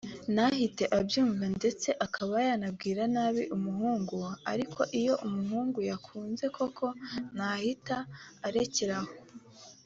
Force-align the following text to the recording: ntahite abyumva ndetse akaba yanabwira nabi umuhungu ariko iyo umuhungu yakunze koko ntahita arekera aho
ntahite 0.33 0.83
abyumva 0.99 1.45
ndetse 1.57 1.89
akaba 2.05 2.35
yanabwira 2.47 3.01
nabi 3.15 3.43
umuhungu 3.55 4.17
ariko 4.51 4.81
iyo 4.99 5.13
umuhungu 5.27 5.79
yakunze 5.89 6.45
koko 6.55 6.85
ntahita 7.35 7.97
arekera 8.47 8.95
aho 9.03 9.13